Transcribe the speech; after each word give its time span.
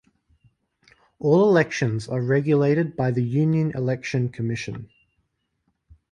All 1.19 1.47
elections 1.47 2.07
are 2.07 2.23
regulated 2.23 2.95
by 2.95 3.11
the 3.11 3.21
Union 3.21 3.69
Election 3.75 4.29
Commission. 4.29 4.89